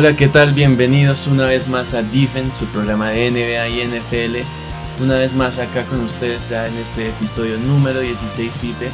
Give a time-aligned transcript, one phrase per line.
[0.00, 0.54] Hola, ¿qué tal?
[0.54, 5.02] Bienvenidos una vez más a Defense, su programa de NBA y NFL.
[5.04, 8.88] Una vez más acá con ustedes ya en este episodio número 16, Pipe.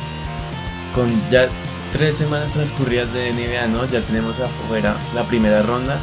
[0.97, 1.47] Con ya
[1.93, 3.87] tres semanas transcurridas de NBA, ¿no?
[3.87, 5.97] Ya tenemos afuera la primera ronda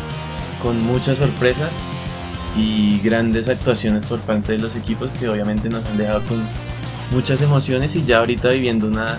[0.62, 1.84] con muchas sorpresas
[2.58, 6.42] y grandes actuaciones por parte de los equipos que obviamente nos han dejado con
[7.12, 9.18] muchas emociones y ya ahorita viviendo una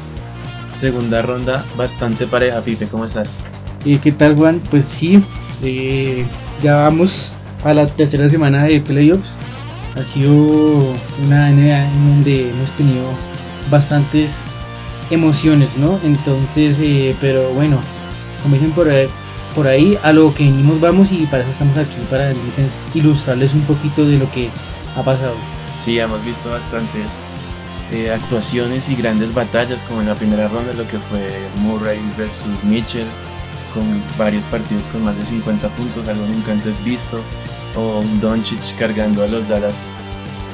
[0.73, 2.63] segunda ronda bastante pareja.
[2.63, 3.45] Pipe, ¿cómo estás?
[3.85, 4.63] ¿Y qué tal, Juan?
[4.71, 5.23] Pues sí,
[5.63, 6.27] eh,
[6.63, 9.39] ya vamos a la tercera semana de playoffs.
[9.97, 10.33] Ha sido
[11.25, 13.05] una NBA en donde hemos tenido
[13.71, 14.47] bastantes
[15.11, 15.99] emociones, ¿no?
[16.05, 17.79] Entonces, eh, pero bueno,
[18.43, 19.09] como dicen por ahí,
[19.55, 22.33] por ahí, a lo que venimos vamos y para eso estamos aquí, para
[22.95, 24.51] ilustrarles un poquito de lo que
[24.97, 25.35] ha pasado.
[25.79, 27.13] Sí, hemos visto bastantes
[27.93, 31.21] eh, actuaciones y grandes batallas, como en la primera ronda, lo que fue
[31.61, 33.07] Murray versus Mitchell,
[33.75, 33.85] con
[34.17, 37.21] varios partidos con más de 50 puntos, algo nunca antes visto,
[37.77, 39.93] o un Doncic cargando a los Dallas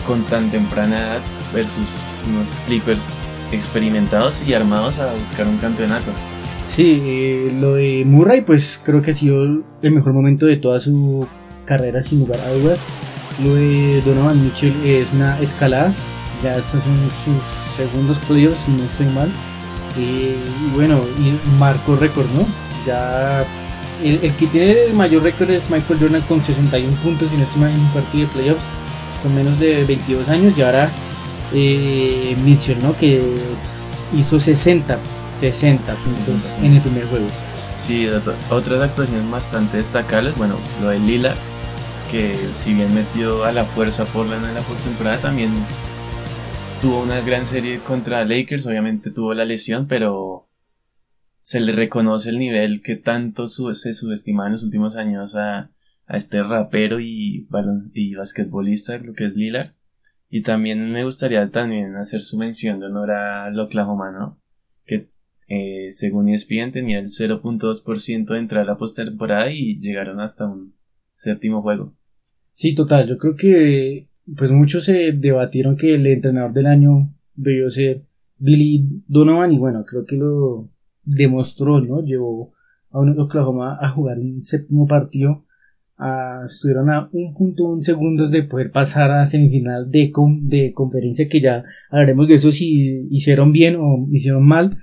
[0.07, 1.21] con tan temprana edad
[1.55, 3.17] versus unos Clippers
[3.53, 6.11] experimentados y armados a buscar un campeonato.
[6.67, 11.27] Sí, lo de Murray pues creo que ha sido el mejor momento de toda su
[11.65, 12.87] carrera sin lugar a dudas.
[13.43, 15.93] Lo de Donovan Mitchell es una escalada,
[16.43, 17.43] ya estos son sus
[17.75, 19.29] segundos playoffs, si no estoy mal.
[19.99, 22.70] Eh, y bueno, y marcó récord, ¿no?
[22.87, 23.45] Ya
[24.03, 27.65] el, que tiene el mayor récord es Michael Jordan con 61 puntos y no estoy
[27.65, 28.65] en un partido de playoffs
[29.23, 30.91] con menos de 22 años y ahora
[31.53, 32.97] eh, Mitchell, ¿no?
[32.97, 33.23] Que
[34.17, 34.99] hizo 60,
[35.35, 37.27] 60 puntos en el primer juego.
[37.79, 38.09] Sí,
[38.51, 41.35] otras actuaciones bastante destacables, bueno, lo de Lila,
[42.11, 45.51] que si bien metió a la fuerza por la en la postemporada, también
[46.81, 50.47] tuvo una gran serie contra Lakers, obviamente tuvo la lesión, pero
[51.41, 55.71] se le reconoce el nivel que tanto se subestima en los últimos años a,
[56.09, 57.47] este rapero y,
[57.95, 59.75] y basquetbolista, lo que es Lillard.
[60.29, 64.41] Y también me gustaría también hacer su mención de honor al Oklahoma, ¿no?
[64.85, 65.09] Que
[65.47, 70.75] eh, según ESPN tenía el 0.2% de entrar a la postemporada y llegaron hasta un
[71.15, 71.95] séptimo juego.
[72.53, 73.09] Sí, total.
[73.09, 78.03] Yo creo que pues muchos se debatieron que el entrenador del año debió ser
[78.39, 80.71] Billy Donovan y bueno, creo que lo
[81.05, 82.03] demostró, ¿no?
[82.03, 82.53] Llevó
[82.91, 85.45] a un Oklahoma a jugar un séptimo partido.
[86.45, 90.13] estuvieron a un punto, un segundos de poder pasar a semifinal de,
[90.43, 94.79] de conferencia que ya hablaremos de eso si hicieron bien o hicieron mal.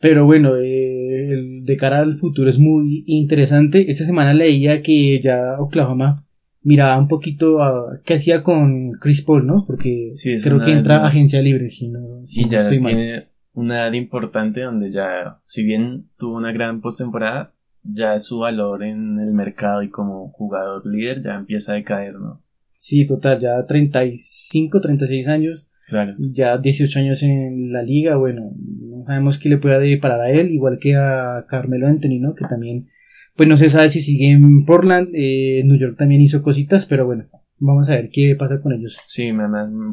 [0.00, 3.90] Pero bueno, eh, de cara al futuro es muy interesante.
[3.90, 6.24] Esta semana leía que ya Oklahoma
[6.62, 9.64] miraba un poquito a qué hacía con Chris Paul, ¿no?
[9.66, 14.62] Porque creo que entra agencia libre, si no, si ya estoy tiene una edad importante
[14.62, 17.52] donde ya, si bien tuvo una gran postemporada,
[17.82, 22.42] ya su valor en el mercado y como jugador líder ya empieza a decaer, ¿no?
[22.72, 25.66] Sí, total, ya 35, 36 años.
[25.86, 26.14] Claro.
[26.18, 30.52] Ya 18 años en la liga, bueno, no sabemos qué le pueda deparar a él,
[30.52, 32.34] igual que a Carmelo Anthony, ¿no?
[32.34, 32.88] Que también,
[33.36, 37.06] pues no se sabe si sigue en Portland, eh, New York también hizo cositas, pero
[37.06, 37.26] bueno,
[37.62, 38.96] Vamos a ver qué pasa con ellos.
[39.06, 39.32] Sí,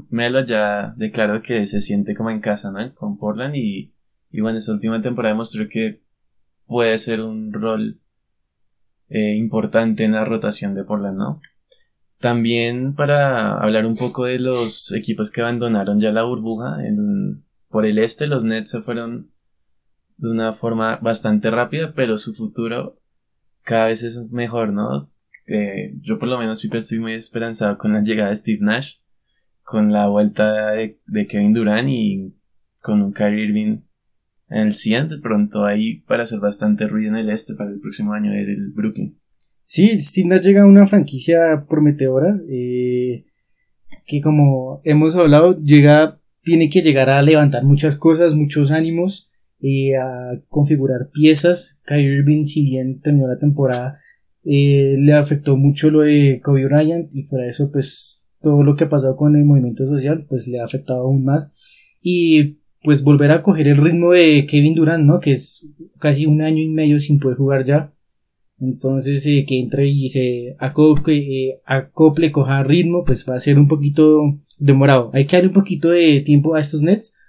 [0.10, 2.96] Melo ya declaró que se siente como en casa, ¿no?
[2.96, 3.94] Con Portland y,
[4.32, 6.02] y bueno, esta última temporada demostró que
[6.66, 8.00] puede ser un rol
[9.10, 11.42] eh, importante en la rotación de Portland, ¿no?
[12.22, 17.86] También para hablar un poco de los equipos que abandonaron ya la burbuja, en, por
[17.86, 19.32] el este los Nets se fueron
[20.16, 22.98] de una forma bastante rápida, pero su futuro
[23.62, 25.12] cada vez es mejor, ¿no?
[26.02, 28.98] Yo por lo menos siempre estoy muy esperanzado con la llegada de Steve Nash,
[29.64, 32.34] con la vuelta de, Kevin Durant y
[32.80, 33.80] con un Kyrie Irving
[34.50, 37.80] en el 100 de pronto ahí para hacer bastante ruido en el este para el
[37.80, 39.18] próximo año del Brooklyn.
[39.62, 43.26] Sí, Steve Nash llega a una franquicia prometedora eh,
[44.06, 49.98] que como hemos hablado llega tiene que llegar a levantar muchas cosas, muchos ánimos, eh,
[49.98, 51.82] a configurar piezas.
[51.86, 54.00] Kyrie Irving, si bien terminó la temporada
[54.50, 58.86] eh, le afectó mucho lo de Kobe Bryant y fuera eso pues todo lo que
[58.86, 61.76] ha pasado con el movimiento social pues le ha afectado aún más.
[62.02, 65.68] Y pues volver a coger el ritmo de Kevin Durant no que es
[66.00, 67.94] casi un año y medio sin poder jugar ya.
[68.58, 73.60] Entonces eh, que entre y se acople, eh, acople coja ritmo pues va a ser
[73.60, 74.22] un poquito
[74.58, 75.12] demorado.
[75.14, 77.20] Hay que darle un poquito de tiempo a estos Nets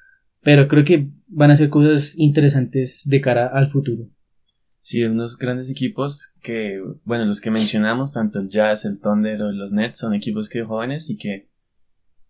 [0.41, 4.09] pero creo que van a ser cosas interesantes de cara al futuro
[4.89, 9.53] Sí, unos grandes equipos que, bueno, los que mencionamos, tanto el Jazz, el Thunder o
[9.53, 11.51] los Nets, son equipos que jóvenes y que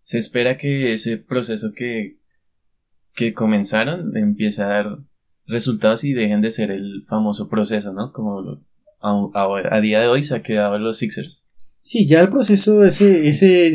[0.01, 2.17] se espera que ese proceso que,
[3.13, 4.99] que comenzaron empiece a dar
[5.47, 8.11] resultados y dejen de ser el famoso proceso, ¿no?
[8.11, 8.59] Como
[8.99, 11.47] a, día de hoy se ha quedado los Sixers.
[11.79, 13.71] Sí, ya el proceso, ese, ese,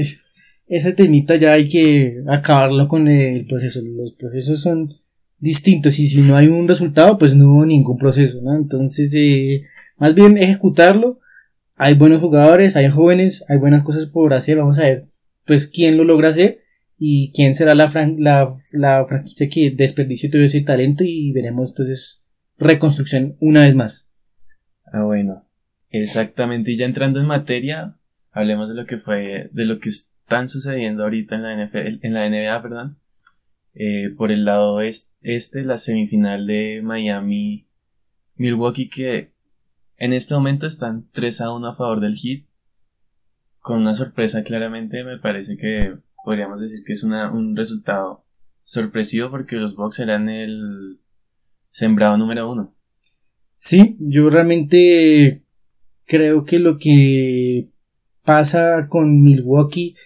[0.66, 3.80] ese temita ya hay que acabarlo con el proceso.
[3.82, 4.94] Los procesos son
[5.38, 8.56] distintos y si no hay un resultado, pues no hubo ningún proceso, ¿no?
[8.56, 9.64] Entonces, eh,
[9.96, 11.20] más bien ejecutarlo.
[11.76, 14.58] Hay buenos jugadores, hay jóvenes, hay buenas cosas por hacer.
[14.58, 15.06] Vamos a ver,
[15.44, 16.60] pues, quién lo logra hacer
[16.98, 22.26] y quién será la, la, la franquicia que desperdicie todo ese talento y veremos entonces
[22.58, 24.14] reconstrucción una vez más.
[24.92, 25.44] Ah, bueno.
[25.90, 26.72] Exactamente.
[26.72, 27.96] Y ya entrando en materia,
[28.32, 32.14] hablemos de lo que fue, de lo que están sucediendo ahorita en la NFL, en
[32.14, 32.98] la NBA, perdón.
[33.74, 37.66] Eh, por el lado este, la semifinal de Miami
[38.36, 39.32] Milwaukee que
[39.96, 42.44] en este momento están 3 a 1 a favor del Heat.
[43.58, 48.24] Con una sorpresa claramente me parece que podríamos decir que es una, un resultado
[48.62, 51.00] sorpresivo porque los Bucks eran el
[51.68, 52.74] sembrado número uno.
[53.56, 55.42] Sí, yo realmente
[56.06, 57.68] creo que lo que
[58.24, 59.96] pasa con Milwaukee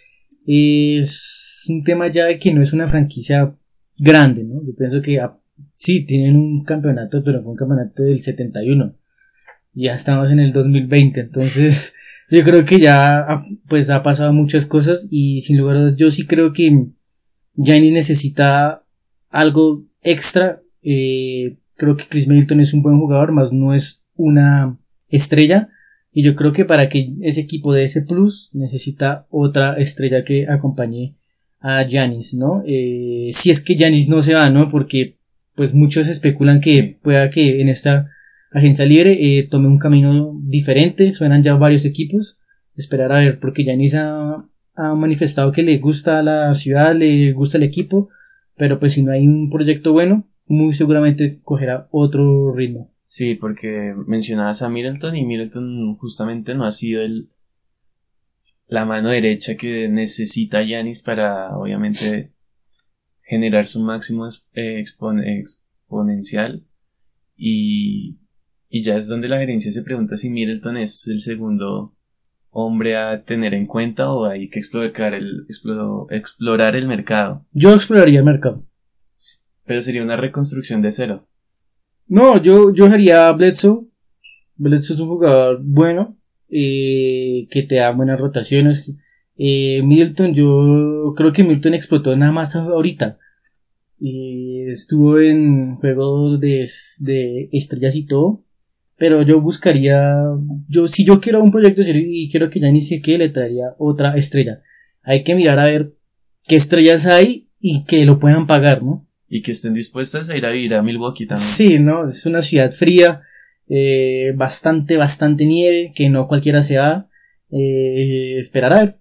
[0.46, 3.54] es un tema ya de que no es una franquicia
[3.98, 4.64] grande, ¿no?
[4.64, 5.36] Yo pienso que ah,
[5.74, 8.94] sí, tienen un campeonato, pero fue un campeonato del 71.
[9.74, 11.94] Y ya estamos en el 2020, entonces
[12.30, 13.26] yo creo que ya
[13.68, 16.86] pues ha pasado muchas cosas y sin lugar a dudas yo sí creo que
[17.54, 18.84] Gianni necesita
[19.30, 24.78] algo extra eh, creo que Chris Middleton es un buen jugador, más no es una
[25.08, 25.70] estrella.
[26.12, 30.48] Y yo creo que para que ese equipo de ese plus necesita otra estrella que
[30.48, 31.17] acompañe
[31.60, 32.62] a Janis, ¿no?
[32.66, 34.70] Eh, si es que Janis no se va, ¿no?
[34.70, 35.16] Porque
[35.54, 38.08] pues muchos especulan que pueda que en esta
[38.52, 42.40] agencia libre eh, tome un camino diferente, suenan ya varios equipos,
[42.76, 47.58] esperar a ver, porque Janis ha, ha manifestado que le gusta la ciudad, le gusta
[47.58, 48.08] el equipo,
[48.56, 52.92] pero pues si no hay un proyecto bueno, muy seguramente cogerá otro ritmo.
[53.04, 57.28] Sí, porque mencionabas a Middleton y Middleton justamente no ha sido el
[58.68, 62.32] la mano derecha que necesita Yanis para obviamente
[63.22, 66.66] generar su máximo eh, exponencial
[67.34, 68.18] y,
[68.68, 71.96] y ya es donde la gerencia se pregunta si Middleton es el segundo
[72.50, 75.46] hombre a tener en cuenta o hay que explorar el,
[76.10, 77.46] explorar el mercado.
[77.52, 78.66] Yo exploraría el mercado.
[79.64, 81.28] Pero sería una reconstrucción de cero.
[82.06, 83.86] No, yo, yo haría a Bledsoe.
[84.56, 86.17] Bledsoe es un jugador bueno,
[86.50, 88.90] eh, que te da buenas rotaciones.
[89.36, 93.18] Eh, Milton, yo creo que Milton explotó nada más ahorita.
[94.00, 96.68] estuvo en juegos de,
[97.00, 98.44] de estrellas y todo.
[98.96, 100.24] Pero yo buscaría,
[100.68, 103.28] yo, si yo quiero un proyecto serio y quiero que ya ni sé qué, le
[103.28, 104.60] traería otra estrella.
[105.02, 105.94] Hay que mirar a ver
[106.48, 109.08] qué estrellas hay y que lo puedan pagar, ¿no?
[109.28, 111.48] y que estén dispuestas a ir a vivir a Milwaukee también.
[111.48, 113.22] Sí, no, es una ciudad fría,
[113.68, 117.08] eh, bastante, bastante nieve, que no cualquiera se va.
[117.50, 119.00] Eh, esperar a ver.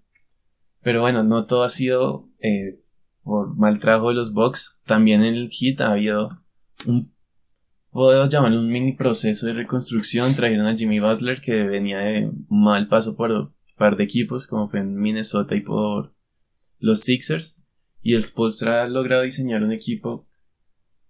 [0.81, 2.79] Pero bueno, no todo ha sido eh,
[3.23, 4.81] por mal trabajo de los Bucks.
[4.85, 6.27] También en el hit ha habido
[6.85, 7.13] un,
[7.89, 10.33] puedo llamarlo un mini proceso de reconstrucción.
[10.35, 14.69] Trajeron a Jimmy Butler que venía de mal paso por un par de equipos, como
[14.69, 16.13] fue en Minnesota y por
[16.80, 17.68] los Sixers
[18.07, 20.30] y el Spolstra ha logrado diseñar un equipo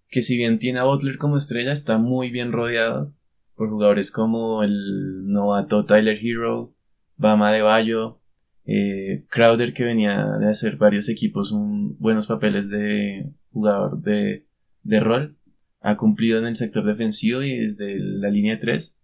[0.08, 3.14] que si bien tiene a Butler como estrella, está muy bien rodeado
[3.58, 6.72] por jugadores como el novato Tyler Hero,
[7.16, 8.20] Bama de Bayo,
[8.64, 14.46] eh, Crowder que venía de hacer varios equipos un, buenos papeles de jugador de,
[14.84, 15.36] de rol,
[15.80, 19.00] ha cumplido en el sector defensivo y desde la línea 3.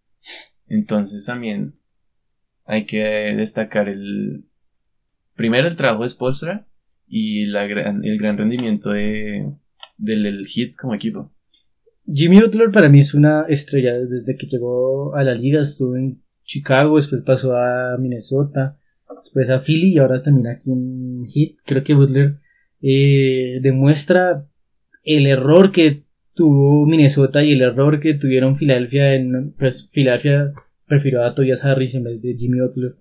[0.69, 1.75] Entonces también
[2.65, 4.45] hay que destacar el
[5.35, 6.69] primero el trabajo de Spolstra
[7.09, 9.53] y la gran, el gran rendimiento de,
[9.97, 11.34] del Hit como equipo.
[12.13, 16.23] Jimmy Butler para mí es una estrella desde que llegó a la liga, estuvo en
[16.43, 18.79] Chicago, después pasó a Minnesota,
[19.23, 21.57] después a Philly y ahora también aquí en Heat.
[21.65, 22.39] Creo que Butler
[22.83, 24.47] eh, demuestra
[25.03, 30.53] el error que tuvo Minnesota y el error que tuvieron Filadelfia en pues, Filadelfia
[30.87, 32.97] prefirió a Tobias Harris en vez de Jimmy Butler.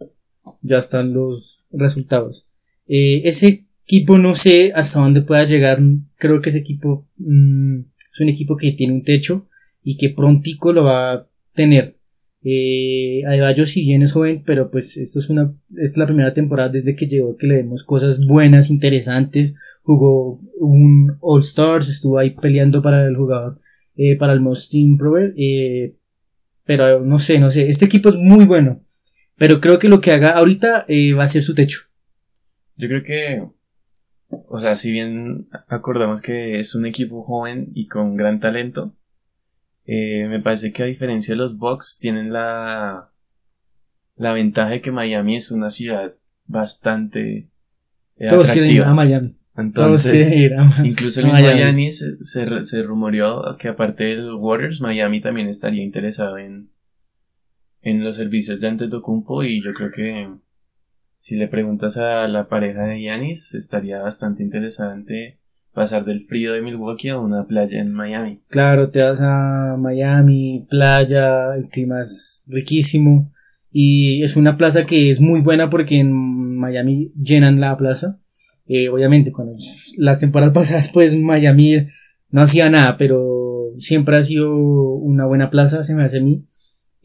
[0.62, 2.50] Ya están los resultados.
[2.88, 5.80] Eh, ese equipo no sé hasta dónde pueda llegar.
[6.16, 7.82] Creo que ese equipo mm,
[8.14, 9.48] es un equipo que tiene un techo
[9.84, 11.98] y que prontico lo va a tener.
[12.46, 16.70] Eh, Adebayo si bien es joven, pero pues esto es una, es la primera temporada
[16.70, 19.58] desde que llegó que le vemos cosas buenas, interesantes.
[19.82, 23.60] Jugó un All Stars, estuvo ahí peleando para el jugador,
[23.96, 25.34] eh, para el Most Improver.
[25.38, 25.96] Eh,
[26.66, 27.68] pero no sé, no sé.
[27.68, 28.84] Este equipo es muy bueno.
[29.38, 31.80] Pero creo que lo que haga ahorita eh, va a ser su techo.
[32.78, 33.44] Yo creo que
[34.48, 38.94] o sea, si bien acordamos que es un equipo joven y con gran talento,
[39.86, 43.12] Eh, me parece que a diferencia de los Bucks tienen la,
[44.16, 46.14] la ventaja de que Miami es una ciudad
[46.48, 47.50] bastante
[48.16, 49.36] eh, Todos quieren ir a Miami.
[49.58, 55.20] Entonces, ir a incluso el Miami se, se, se, rumoreó que aparte del Waters, Miami
[55.20, 56.70] también estaría interesado en,
[57.82, 60.30] en los servicios de Antetokounmpo y yo creo que
[61.24, 65.40] si le preguntas a la pareja de Yanis, estaría bastante interesante
[65.72, 68.42] pasar del frío de Milwaukee a una playa en Miami.
[68.50, 73.32] Claro, te vas a Miami, playa, el clima es riquísimo
[73.72, 76.12] y es una plaza que es muy buena porque en
[76.58, 78.20] Miami llenan la plaza.
[78.68, 79.50] Eh, obviamente, con
[80.00, 81.88] las temporadas pasadas, pues Miami
[82.32, 86.44] no hacía nada, pero siempre ha sido una buena plaza, se me hace a mí.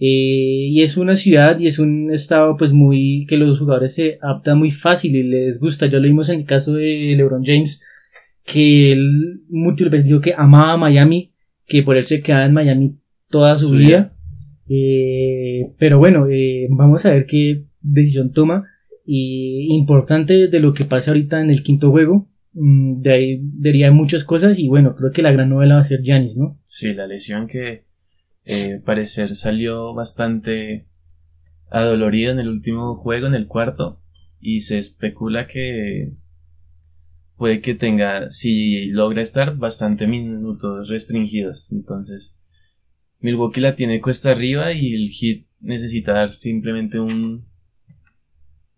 [0.00, 4.18] Eh, y es una ciudad y es un estado pues muy que los jugadores se
[4.22, 5.86] adaptan muy fácil y les gusta.
[5.86, 7.82] Ya lo vimos en el caso de LeBron James,
[8.44, 11.32] que él múltiples dijo que amaba Miami,
[11.66, 12.96] que por él se quedaba en Miami
[13.28, 14.14] toda su vida.
[14.68, 18.64] Eh, pero bueno, eh, vamos a ver qué decisión toma.
[19.04, 22.28] Y importante de lo que pasa ahorita en el quinto juego.
[22.52, 25.84] Mm, de ahí diría muchas cosas y bueno, creo que la gran novela va a
[25.84, 26.58] ser Janis, ¿no?
[26.64, 27.87] Sí, la lesión que
[28.48, 30.86] eh, parecer salió bastante
[31.70, 34.00] adolorido en el último juego, en el cuarto,
[34.40, 36.12] y se especula que
[37.36, 41.72] puede que tenga, si logra estar, bastante minutos restringidos.
[41.72, 42.36] Entonces,
[43.20, 47.46] Milwaukee la tiene cuesta arriba y el hit necesita dar simplemente un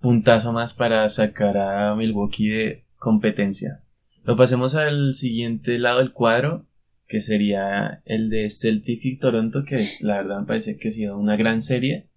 [0.00, 3.82] puntazo más para sacar a Milwaukee de competencia.
[4.24, 6.66] Lo pasemos al siguiente lado del cuadro,
[7.10, 11.18] que sería el de Celtic y Toronto, que la verdad me parece que ha sido
[11.18, 12.08] una gran serie,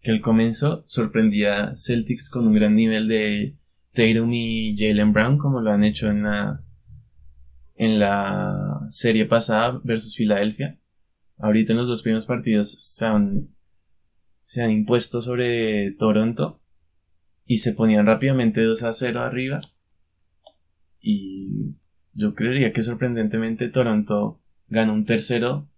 [0.00, 3.56] que el comienzo sorprendía Celtics con un gran nivel de
[3.94, 6.62] Tatum y Jalen Brown, como lo han hecho en la,
[7.74, 10.78] en la serie pasada versus Filadelfia.
[11.38, 13.48] Ahorita en los dos primeros partidos se han,
[14.40, 16.62] se han impuesto sobre Toronto
[17.44, 19.58] y se ponían rápidamente 2 a 0 arriba.
[21.00, 21.74] Y
[22.18, 25.68] yo creería que sorprendentemente Toronto ganó un tercero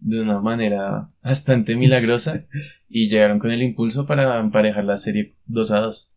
[0.00, 2.44] de una manera bastante milagrosa
[2.88, 6.10] y llegaron con el impulso para emparejar la serie 2 a 2.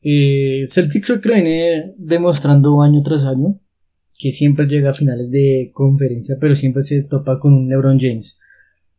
[0.00, 3.60] Eh, Celtic creo que viene demostrando año tras año
[4.18, 8.40] que siempre llega a finales de conferencia, pero siempre se topa con un LeBron James.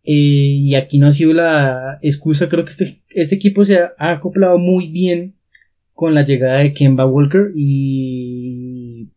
[0.03, 4.11] Eh, y aquí no ha sido la excusa, creo que este, este equipo se ha
[4.11, 5.35] acoplado muy bien
[5.93, 8.68] con la llegada de Kemba Walker y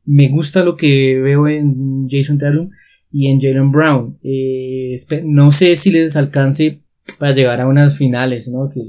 [0.04, 2.70] me gusta lo que veo en Jason Tatum
[3.10, 4.18] y en Jalen Brown.
[4.22, 6.82] Eh, no sé si les alcance
[7.18, 8.68] para llegar a unas finales, ¿no?
[8.68, 8.80] Que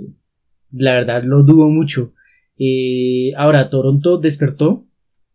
[0.72, 2.14] la verdad lo dudo mucho.
[2.58, 4.88] Eh, ahora, Toronto despertó,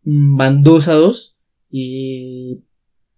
[0.03, 1.37] mm, van 2 a 2
[1.71, 2.61] y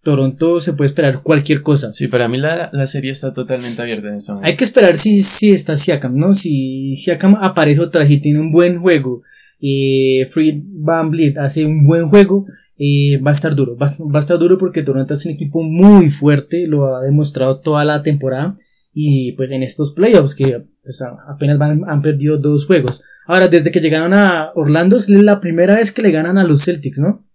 [0.03, 1.93] Toronto se puede esperar cualquier cosa.
[1.93, 4.41] Sí, para mí la, la serie está totalmente abierta en momento.
[4.41, 6.33] Hay que esperar si, si está Siakam, ¿no?
[6.33, 9.21] Si Siakam aparece otra vez y tiene un buen juego
[9.61, 12.45] eh, Free Van Vliet hace un buen juego,
[12.77, 13.77] eh, va a estar duro.
[13.77, 17.85] Va, a estar duro porque Toronto es un equipo muy fuerte, lo ha demostrado toda
[17.85, 18.55] la temporada.
[18.93, 23.03] Y pues en estos playoffs que pues, apenas van, han perdido dos juegos.
[23.27, 26.65] Ahora, desde que llegaron a Orlando es la primera vez que le ganan a los
[26.65, 27.25] Celtics, ¿no?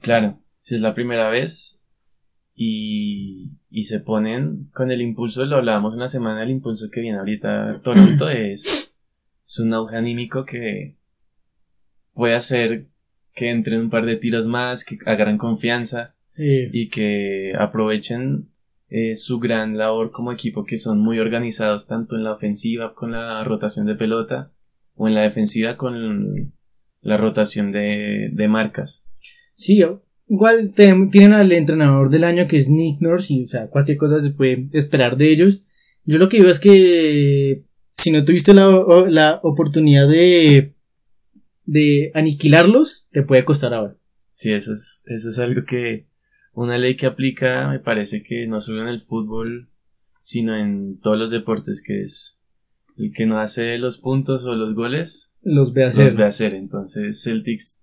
[0.00, 1.82] Claro, si es la primera vez.
[2.54, 7.18] Y, y se ponen con el impulso, lo hablábamos una semana, el impulso que viene
[7.18, 8.98] ahorita Toronto es,
[9.42, 10.96] es un auge anímico que,
[12.14, 12.86] puede hacer
[13.34, 18.48] que entren un par de tiros más, que agarren confianza y que aprovechen
[18.88, 23.12] eh, su gran labor como equipo, que son muy organizados tanto en la ofensiva con
[23.12, 24.52] la rotación de pelota
[24.94, 26.52] o en la defensiva con
[27.00, 29.06] la rotación de, de marcas.
[29.54, 29.82] Sí,
[30.26, 34.20] igual tienen al entrenador del año que es Nick Nurse y o sea, cualquier cosa
[34.20, 35.66] se puede esperar de ellos.
[36.04, 38.68] Yo lo que digo es que si no tuviste la,
[39.08, 40.74] la oportunidad de
[41.72, 43.96] de aniquilarlos te puede costar ahora.
[44.32, 46.06] Sí, eso es, eso es algo que
[46.52, 49.70] una ley que aplica me parece que no solo en el fútbol,
[50.20, 52.42] sino en todos los deportes, que es
[52.98, 56.04] el que no hace los puntos o los goles, los ve hacer.
[56.04, 56.54] Los ve hacer.
[56.54, 57.82] Entonces Celtics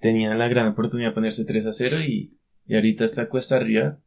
[0.00, 3.98] tenía la gran oportunidad de ponerse 3 a 0 y, y ahorita está cuesta arriba.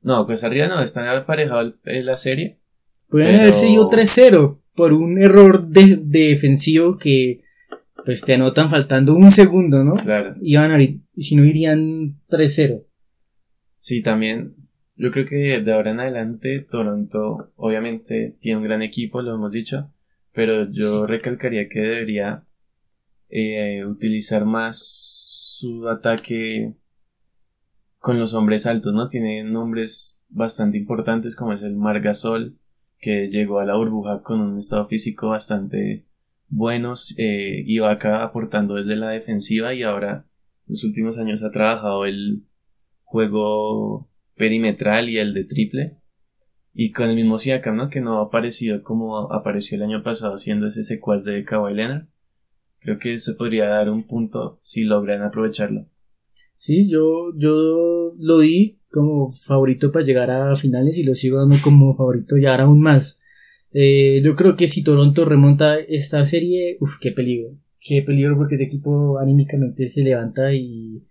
[0.00, 2.60] No, cuesta arriba no, está aparejado la serie.
[3.08, 7.42] Pueden haber sido 3-0 por un error de, defensivo que
[8.04, 9.94] pues te anotan faltando un segundo, ¿no?
[9.94, 10.32] Claro.
[10.40, 12.84] Iban a ir, si no irían 3-0.
[13.78, 14.54] Sí, también.
[14.96, 19.52] Yo creo que de ahora en adelante Toronto obviamente tiene un gran equipo, lo hemos
[19.52, 19.92] dicho,
[20.32, 22.44] pero yo recalcaría que debería
[23.28, 24.78] eh, utilizar más
[25.58, 26.74] su ataque
[27.98, 29.06] con los hombres altos, ¿no?
[29.08, 32.58] Tiene nombres bastante importantes como es el Margasol,
[32.98, 36.07] que llegó a la burbuja con un estado físico bastante
[36.48, 40.26] bueno, eh, iba acá aportando desde la defensiva y ahora
[40.66, 42.44] en los últimos años ha trabajado el
[43.04, 45.98] juego perimetral y el de triple.
[46.74, 47.90] Y con el mismo Siakam, ¿no?
[47.90, 52.06] Que no ha aparecido como apareció el año pasado siendo ese secuaz de Kawhi Leonard.
[52.80, 55.86] Creo que se podría dar un punto si logran aprovecharlo.
[56.54, 61.56] Sí, yo, yo lo di como favorito para llegar a finales y lo sigo dando
[61.62, 63.22] como favorito llegar aún más.
[63.72, 67.56] Eh, yo creo que si Toronto remonta esta serie, uff, qué peligro.
[67.80, 71.04] Qué peligro porque este equipo anímicamente se levanta y,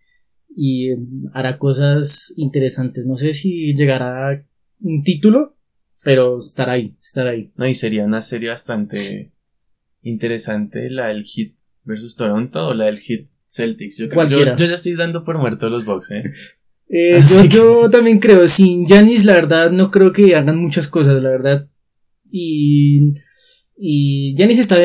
[0.56, 0.90] y
[1.34, 3.06] hará cosas interesantes.
[3.06, 4.46] No sé si llegará
[4.82, 5.56] un título,
[6.04, 7.52] pero estará ahí, estará ahí.
[7.56, 9.32] No, y sería una serie bastante
[10.02, 13.98] interesante la del Hit versus Toronto o la del Hit Celtics.
[13.98, 16.24] Yo, creo, yo, yo, ya estoy dando por muerto los box, ¿eh?
[16.90, 21.22] eh yo, yo, también creo, sin Janis la verdad no creo que hagan muchas cosas,
[21.22, 21.70] la verdad.
[22.38, 23.14] Y,
[23.78, 24.78] y Janis está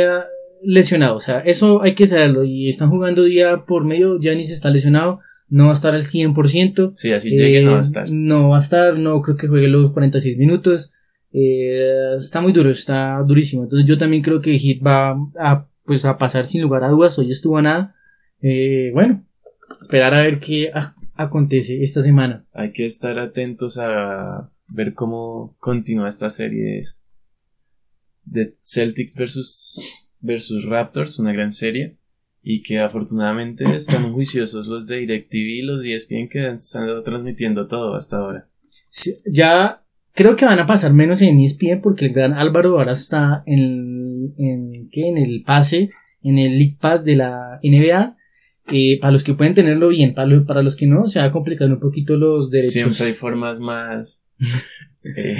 [0.62, 2.44] lesionado, o sea, eso hay que saberlo.
[2.44, 5.20] Y están jugando día por medio, Janis está lesionado
[5.52, 6.92] no va a estar al 100%.
[6.94, 8.06] Sí, así llegue, no va a estar.
[8.06, 10.94] Eh, no va a estar, no creo que juegue los 46 minutos.
[11.30, 13.64] Eh, está muy duro, está durísimo.
[13.64, 17.18] Entonces yo también creo que Hit va a, pues, a pasar sin lugar a dudas.
[17.18, 17.94] Hoy estuvo a nada.
[18.40, 19.26] Eh, bueno,
[19.78, 20.72] esperar a ver qué
[21.16, 22.46] acontece esta semana.
[22.54, 26.80] Hay que estar atentos a ver cómo continúa esta serie
[28.24, 31.96] de Celtics versus, versus Raptors, una gran serie
[32.42, 37.02] y que afortunadamente están juiciosos los de DirecTV y los de ESPN que han estado
[37.02, 38.48] transmitiendo todo hasta ahora.
[39.26, 43.42] ya creo que van a pasar menos en ESPN porque el gran Álvaro ahora está
[43.46, 45.08] en, en, ¿qué?
[45.08, 45.90] en el pase,
[46.22, 48.16] en el League Pass de la NBA.
[48.68, 51.32] Eh, para los que pueden tenerlo bien, para, para los que no, se va a
[51.32, 52.72] complicar un poquito los derechos.
[52.72, 54.28] Siempre hay formas más,
[55.04, 55.36] eh,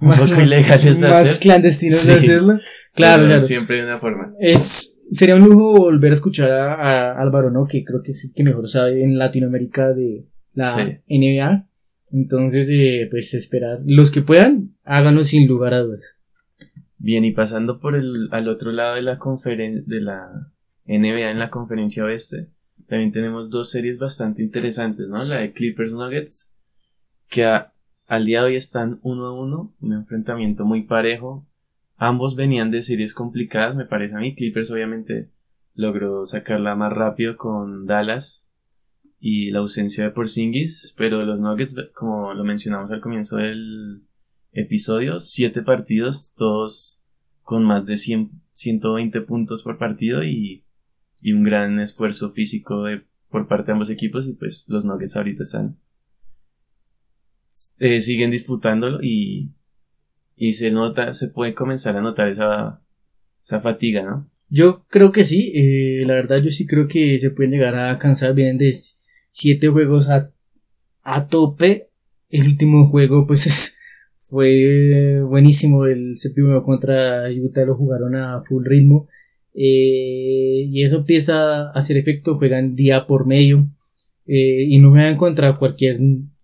[0.00, 2.60] un poco ilegales de más clandestinos de hacerlo.
[2.94, 3.40] Claro, claro.
[3.40, 4.34] Siempre hay una forma.
[4.38, 7.66] Es, sería un lujo volver a escuchar a, Álvaro, ¿no?
[7.66, 10.66] Que creo que es el que mejor sabe en Latinoamérica de la
[11.08, 11.66] NBA.
[12.12, 13.80] Entonces, eh, pues esperar.
[13.86, 16.18] Los que puedan, háganlo sin lugar a dudas.
[16.98, 20.52] Bien, y pasando por el, al otro lado de la conferencia, de la
[20.86, 22.48] NBA en la conferencia oeste,
[22.86, 25.22] también tenemos dos series bastante interesantes, ¿no?
[25.24, 26.54] La de Clippers Nuggets,
[27.28, 27.44] que
[28.12, 31.46] al día de hoy están uno a uno, un enfrentamiento muy parejo,
[32.02, 34.34] Ambos venían de series complicadas, me parece a mí.
[34.34, 35.30] Clippers obviamente
[35.76, 38.50] logró sacarla más rápido con Dallas
[39.20, 44.02] y la ausencia de Porzingis, pero los Nuggets, como lo mencionamos al comienzo del
[44.50, 47.04] episodio, siete partidos, todos
[47.42, 50.64] con más de 100, 120 puntos por partido y,
[51.22, 55.16] y un gran esfuerzo físico de, por parte de ambos equipos y pues los Nuggets
[55.16, 55.78] ahorita están
[57.78, 59.50] eh, siguen disputándolo y
[60.42, 62.82] y se nota, se puede comenzar a notar esa,
[63.40, 64.28] esa fatiga, ¿no?
[64.48, 67.96] Yo creo que sí, eh, la verdad yo sí creo que se pueden llegar a
[67.96, 68.74] cansar, vienen de
[69.30, 70.32] siete juegos a,
[71.04, 71.90] a tope,
[72.28, 73.78] el último juego pues
[74.16, 79.06] fue buenísimo, el séptimo contra Utah lo jugaron a full ritmo,
[79.54, 83.68] eh, y eso empieza a hacer efecto, juegan día por medio,
[84.26, 86.00] y no juegan contra cualquier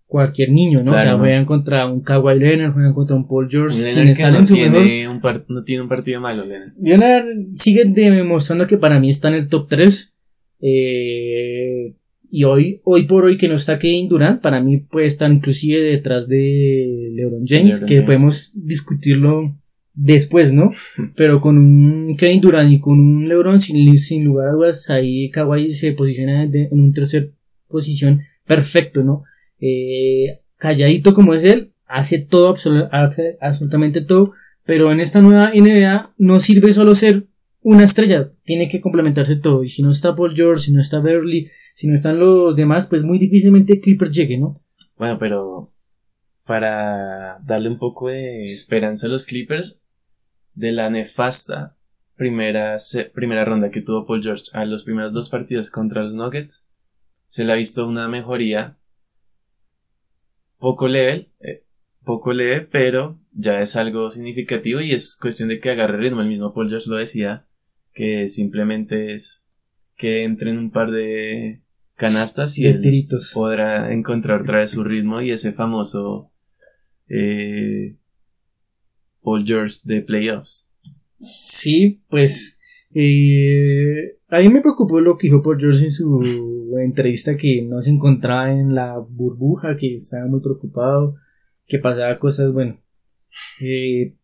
[0.09, 0.93] cualquier niño, ¿no?
[0.93, 4.39] o sea, juegan contra un Kawhi Leonard, juegan contra un Paul George, sin estar no
[4.39, 6.73] en su tiene Un no tiene un partido malo, Leonard.
[6.81, 10.17] Leonard sigue demostrando que para mí está en el top 3.
[10.61, 11.95] Eh,
[12.31, 15.79] y hoy, hoy por hoy que no está Kevin Durant, para mí puede estar inclusive
[15.79, 19.55] detrás de LeBron James, que podemos discutirlo
[19.93, 20.71] después, ¿no?
[21.15, 25.29] Pero con un Kevin Durant y con un LeBron, sin, sin lugar a dudas, ahí
[25.29, 27.31] Kawhi se posiciona en un tercer
[27.67, 29.23] posición perfecto, ¿no?
[29.59, 32.55] Eh, calladito como es él, hace todo,
[33.41, 34.33] absolutamente todo,
[34.65, 37.25] pero en esta nueva NBA no sirve solo ser
[37.61, 40.99] una estrella, tiene que complementarse todo, y si no está Paul George, si no está
[40.99, 44.53] Beverly, si no están los demás, pues muy difícilmente Clipper llegue, ¿no?
[44.97, 45.71] Bueno, pero
[46.45, 49.83] para darle un poco de esperanza a los Clippers,
[50.53, 51.77] de la nefasta
[52.15, 52.75] primera,
[53.13, 56.69] primera ronda que tuvo Paul George a los primeros dos partidos contra los Nuggets,
[57.25, 58.78] se le ha visto una mejoría
[60.59, 61.63] poco leve, eh,
[62.03, 66.21] poco leve, pero ya es algo significativo y es cuestión de que agarre ritmo.
[66.21, 67.45] El mismo Paul Josh lo decía,
[67.93, 69.47] que simplemente es
[69.95, 71.61] que entre en un par de
[71.95, 76.31] canastas y podrá encontrar otra vez su ritmo y ese famoso
[77.09, 77.97] eh,
[79.21, 80.71] Paul George de playoffs.
[81.17, 82.61] Sí, pues
[82.93, 87.81] eh, A mí me preocupó lo que dijo Paul George en su entrevista que no
[87.81, 91.15] se encontraba en la burbuja, que estaba muy preocupado,
[91.65, 92.79] que pasaba cosas, bueno.
[93.61, 94.15] Eh,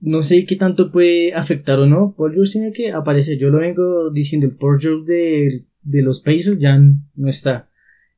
[0.00, 2.14] no sé qué tanto puede afectar o no.
[2.16, 3.38] Paul George tiene que aparecer.
[3.38, 7.70] Yo lo vengo diciendo, el Paul George de, de los Pacers ya no está.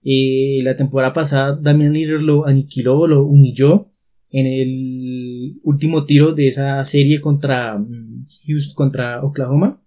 [0.02, 3.90] Eh, la temporada pasada Damian Lillard lo aniquiló, lo humilló
[4.30, 9.84] en el último tiro de esa serie contra mm, Houston, contra Oklahoma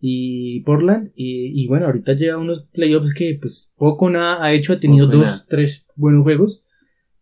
[0.00, 1.12] y Portland.
[1.14, 5.46] Y, bueno, ahorita lleva unos playoffs que pues poco nada ha hecho, ha tenido dos,
[5.48, 6.64] tres buenos juegos.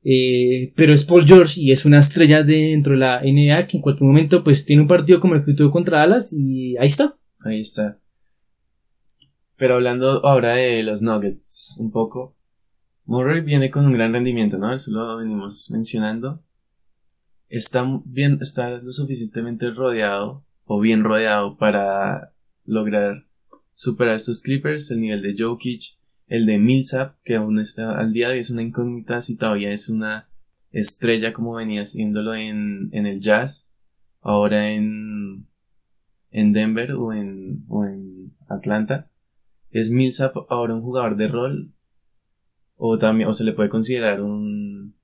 [0.09, 3.83] Eh, pero es Paul George y es una estrella dentro de la NBA que en
[3.83, 7.17] cualquier momento pues tiene un partido como el que tuvo contra Dallas y ahí está.
[7.41, 7.99] Ahí está.
[9.57, 12.37] Pero hablando ahora de los Nuggets un poco.
[13.05, 14.73] Murray viene con un gran rendimiento, ¿no?
[14.73, 16.43] Eso lo venimos mencionando.
[17.49, 22.33] Está bien, está lo suficientemente rodeado o bien rodeado para
[22.66, 23.26] lograr
[23.72, 25.98] superar estos Clippers, el nivel de Jokic,
[26.29, 29.70] el de Millsap, que aún está al día de hoy es una incógnita si todavía
[29.70, 30.29] es una
[30.72, 33.72] estrella como venía haciéndolo en, en el Jazz,
[34.20, 35.46] ahora en,
[36.31, 39.09] en Denver o en, o en Atlanta.
[39.70, 41.72] ¿Es Millsap ahora un jugador de rol?
[42.79, 44.94] O también, o se le puede considerar un,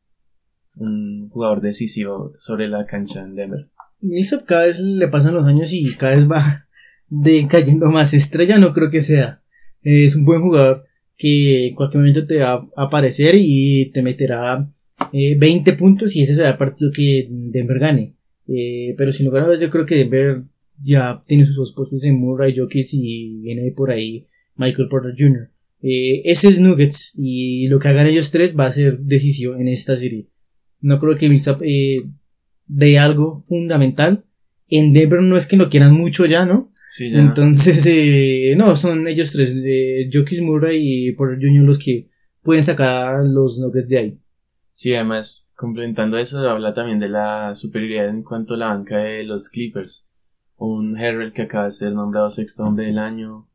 [0.77, 3.69] un jugador decisivo sobre la cancha en Denver.
[4.01, 6.67] Millsap cada vez le pasan los años y cada vez va
[7.15, 9.43] de cayendo más estrella no creo que sea.
[9.83, 10.85] Es un buen jugador
[11.17, 14.67] que en cualquier momento te va a aparecer y te meterá
[15.13, 18.15] 20 eh, puntos y ese será el partido que Denver gane.
[18.49, 20.43] Eh, pero sin lugar a dudas yo creo que Denver
[20.83, 25.51] ya tiene sus dos puestos en Murray Jokic y viene por ahí Michael Porter Jr.
[25.83, 29.69] Eh, ese es Nuggets y lo que hagan ellos tres va a ser decisivo en
[29.69, 30.29] esta serie.
[30.81, 32.07] No creo que Millsap eh,
[32.67, 34.25] dé algo fundamental.
[34.69, 36.72] En Denver no es que lo quieran mucho ya, ¿no?
[37.01, 41.65] Entonces, eh, no, son ellos tres, eh, Jokic Murray y Porter Jr.
[41.65, 42.11] los que
[42.43, 44.19] pueden sacar los Nuggets de ahí.
[44.73, 49.25] Sí, además, complementando eso, habla también de la superioridad en cuanto a la banca de
[49.25, 50.09] los Clippers.
[50.57, 53.49] Un Herrell que acaba de ser nombrado sexto hombre del año.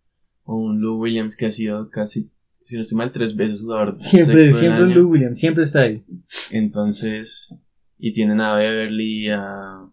[0.43, 2.31] O un Lou Williams que ha sido casi,
[2.63, 3.95] si no estoy mal, tres veces jugador.
[3.99, 6.05] Siempre, siempre Lou Williams, siempre está ahí.
[6.51, 7.55] Entonces,
[7.97, 9.89] y tienen a Beverly, a...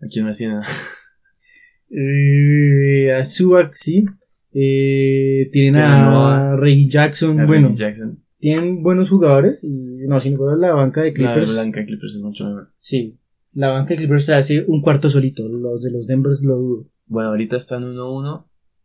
[0.00, 0.60] ¿A quién más tienen?
[1.90, 4.04] Eh, a Subak, sí.
[4.52, 7.46] Eh, tienen a, Ray Jackson.
[7.46, 7.70] bueno,
[8.38, 9.64] tienen buenos jugadores.
[9.64, 11.56] Y no, sin duda la banca de Clippers.
[11.56, 12.72] La banca de Clippers es mucho mejor.
[12.78, 13.18] Sí.
[13.52, 15.48] La banca de Clippers se hace un cuarto solito.
[15.48, 16.86] Los de los Denvers lo dudo.
[17.06, 18.44] Bueno, ahorita están 1-1.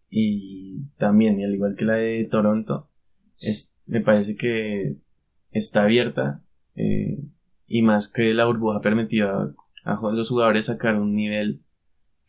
[0.10, 2.88] Y también, y al igual que la de Toronto,
[3.40, 4.96] es, me parece que
[5.52, 6.44] está abierta.
[6.76, 7.20] Eh,
[7.68, 11.64] y más que la burbuja permitió a, a los jugadores sacar un nivel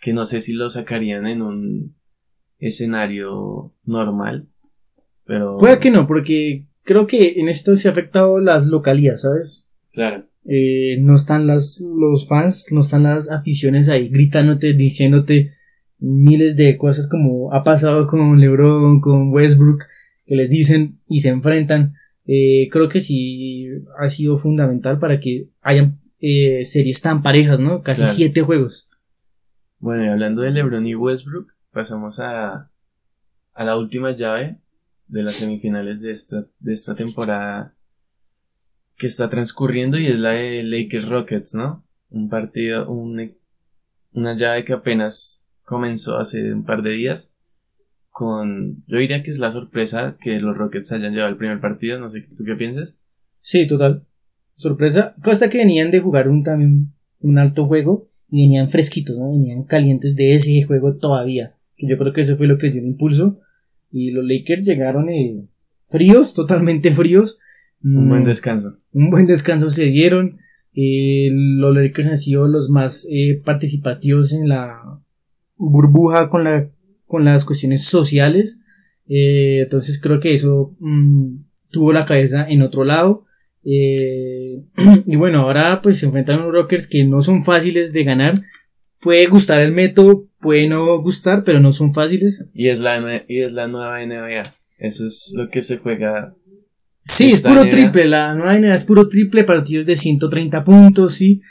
[0.05, 1.97] que no sé si lo sacarían en un
[2.59, 4.51] escenario normal,
[5.25, 5.57] pero...
[5.57, 9.71] Puede que no, porque creo que en esto se ha afectado las localías, ¿sabes?
[9.93, 10.19] Claro.
[10.45, 15.55] Eh, no están las, los fans, no están las aficiones ahí gritándote, diciéndote
[15.99, 19.85] miles de cosas como ha pasado con LeBron, con Westbrook,
[20.27, 21.95] que les dicen y se enfrentan.
[22.27, 27.83] Eh, creo que sí ha sido fundamental para que hayan eh, series tan parejas, ¿no?
[27.83, 28.91] Casi siete juegos.
[29.85, 32.71] Bueno, y hablando de LeBron y Westbrook, pasamos a,
[33.53, 34.59] a la última llave
[35.09, 37.77] de las semifinales de esta, de esta temporada
[38.97, 41.87] que está transcurriendo y es la de Lakers Rockets, ¿no?
[42.09, 43.37] Un partido, un,
[44.15, 47.37] una llave que apenas comenzó hace un par de días
[48.09, 52.01] con, yo diría que es la sorpresa que los Rockets hayan llevado el primer partido,
[52.01, 52.97] no sé, ¿tú qué piensas?
[53.43, 54.07] Sí, total.
[54.55, 59.31] Sorpresa, cosa que venían de jugar un también un alto juego venían fresquitos, ¿no?
[59.31, 61.55] Venían calientes de ese juego todavía.
[61.79, 63.41] Yo creo que eso fue lo que dio el impulso.
[63.91, 65.47] Y los Lakers llegaron eh,
[65.87, 67.39] fríos, totalmente fríos.
[67.83, 68.79] Un buen mm, descanso.
[68.93, 70.39] Un buen descanso se dieron.
[70.75, 75.01] Eh, los Lakers han sido los más eh, participativos en la
[75.57, 76.69] burbuja con, la,
[77.07, 78.61] con las cuestiones sociales.
[79.07, 81.37] entonces creo que eso mm,
[81.71, 83.27] tuvo la cabeza en otro lado.
[83.65, 84.63] Eh,
[85.07, 88.41] y bueno, ahora pues se enfrentan unos Rockers que no son fáciles de ganar.
[89.01, 92.47] Puede gustar el método, puede no gustar, pero no son fáciles.
[92.55, 94.43] Y es la, y es la nueva NBA.
[94.79, 96.35] Eso es lo que se juega.
[97.03, 98.07] Sí, es puro triple.
[98.07, 101.43] La nueva NBA es puro triple, partidos de 130 puntos, sí.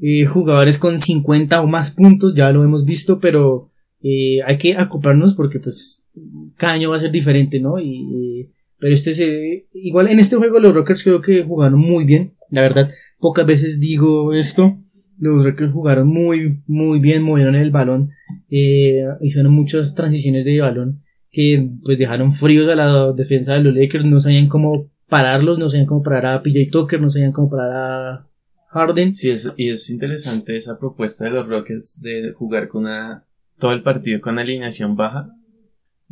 [0.00, 3.70] Eh, jugadores con 50 o más puntos, ya lo hemos visto, pero
[4.02, 6.08] eh, hay que acoplarnos porque pues
[6.56, 7.78] cada año va a ser diferente, ¿no?
[7.78, 8.50] Y
[8.82, 12.34] pero este se, igual en este juego los Rockers creo que jugaron muy bien.
[12.50, 12.90] La verdad,
[13.20, 14.76] pocas veces digo esto.
[15.20, 18.10] Los Rockers jugaron muy, muy bien, movieron el balón
[18.50, 23.72] eh, hicieron muchas transiciones de balón que pues dejaron fríos a la defensa de los
[23.72, 27.48] Lakers, no sabían cómo pararlos, no sabían cómo parar a PJ Tucker, no sabían cómo
[27.50, 28.28] parar a
[28.70, 29.14] Harden.
[29.14, 33.24] Sí, es, y es interesante esa propuesta de los Rockets de jugar con una,
[33.60, 35.36] todo el partido con alineación baja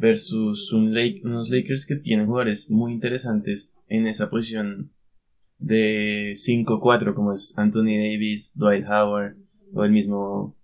[0.01, 4.93] versus unos Lakers que tienen jugadores muy interesantes en esa posición
[5.59, 9.37] de 5-4 como es Anthony Davis, Dwight Howard
[9.75, 10.57] o el mismo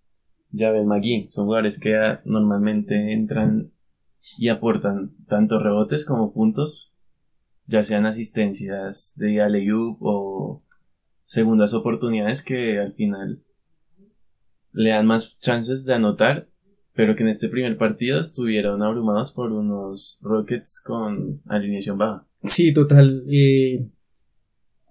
[0.54, 1.28] Javel McGee.
[1.28, 1.94] Son jugadores que
[2.24, 3.72] normalmente entran
[4.38, 6.94] y aportan tanto rebotes como puntos,
[7.66, 10.62] ya sean asistencias de alley o
[11.24, 13.42] segundas oportunidades que al final
[14.72, 16.48] le dan más chances de anotar,
[16.96, 22.26] pero que en este primer partido estuvieron abrumados por unos Rockets con alineación baja.
[22.42, 23.22] Sí, total.
[23.30, 23.86] Eh,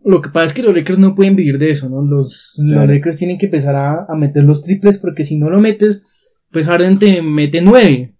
[0.03, 2.03] lo que pasa es que los Lakers no pueden vivir de eso, ¿no?
[2.03, 5.59] Los, los Lakers tienen que empezar a, a, meter los triples porque si no lo
[5.59, 8.13] metes, pues Harden te mete nueve.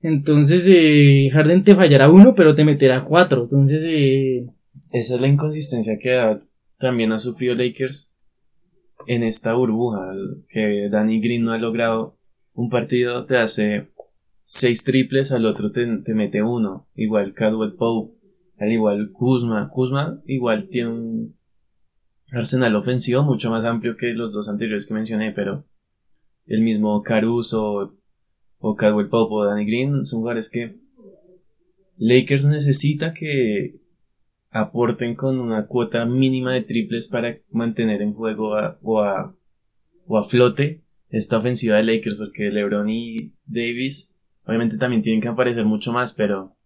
[0.00, 3.42] Entonces eh, Harden te fallará uno, pero te meterá cuatro.
[3.42, 3.84] Entonces...
[3.86, 4.46] Eh,
[4.92, 6.38] Esa es la inconsistencia que
[6.78, 8.14] también ha sufrido Lakers
[9.06, 10.12] en esta burbuja.
[10.48, 12.15] Que Danny Green no ha logrado
[12.56, 13.90] un partido, te hace
[14.42, 16.88] seis triples, al otro te, te mete uno.
[16.94, 18.16] Igual Cadwell Pope
[18.58, 19.68] al igual Kuzma.
[19.68, 21.36] Kuzma igual tiene un
[22.32, 25.66] arsenal ofensivo mucho más amplio que los dos anteriores que mencioné, pero
[26.46, 27.98] el mismo Caruso
[28.58, 30.78] o Cadwell Pope o Danny Green son jugadores que
[31.98, 33.80] Lakers necesita que
[34.50, 39.36] aporten con una cuota mínima de triples para mantener en juego o, a,
[40.06, 44.16] o a flote esta ofensiva de Lakers, porque LeBron y Davis
[44.46, 46.56] obviamente también tienen que aparecer mucho más, pero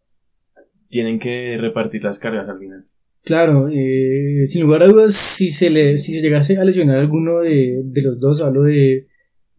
[0.89, 2.85] tienen que repartir las cargas al final.
[3.23, 7.41] Claro, eh, sin lugar a dudas, si se, le, si se llegase a lesionar alguno
[7.41, 9.07] de, de los dos, hablo de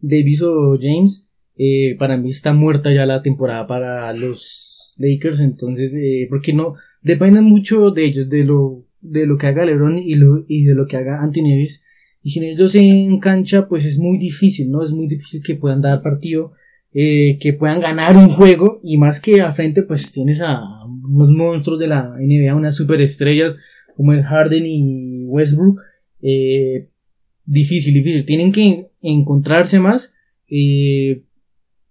[0.00, 5.96] Davis o James, eh, para mí está muerta ya la temporada para los Lakers, entonces,
[5.96, 10.14] eh, porque no, dependen mucho de ellos, de lo, de lo que haga LeBron y,
[10.16, 11.84] lo, y de lo que haga Anthony Davis,
[12.22, 14.82] y sin ellos en cancha, pues es muy difícil, ¿no?
[14.82, 16.52] Es muy difícil que puedan dar partido,
[16.94, 21.30] eh, que puedan ganar un juego, y más que a frente, pues tienes a unos
[21.30, 23.56] monstruos de la NBA, unas superestrellas
[23.96, 25.80] como el Harden y Westbrook.
[26.20, 26.88] Eh,
[27.44, 28.24] difícil, difícil.
[28.24, 30.14] Tienen que encontrarse más.
[30.48, 31.24] Eh,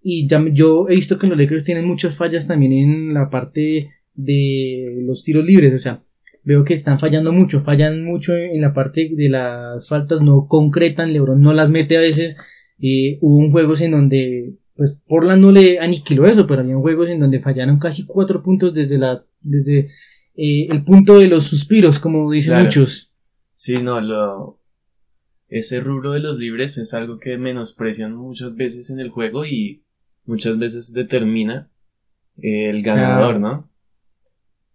[0.03, 3.89] y ya, yo he visto que los Lakers tienen muchas fallas también en la parte
[4.13, 5.73] de los tiros libres.
[5.73, 6.03] O sea,
[6.43, 7.61] veo que están fallando mucho.
[7.61, 10.21] Fallan mucho en la parte de las faltas.
[10.21, 11.13] No concretan.
[11.13, 12.37] Lebron no las mete a veces.
[12.79, 17.09] Eh, hubo un juego en donde pues Portland no le aniquiló eso, pero había juegos
[17.09, 19.91] en donde fallaron casi cuatro puntos desde la, desde
[20.35, 23.13] eh, el punto de los suspiros, como dicen muchos.
[23.53, 24.59] Sí, no, lo,
[25.49, 29.83] ese rubro de los libres es algo que menosprecian muchas veces en el juego y
[30.25, 31.69] muchas veces determina
[32.37, 33.70] el ganador, ¿no?